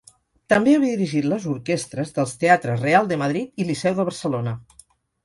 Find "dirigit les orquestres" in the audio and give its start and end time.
0.99-2.13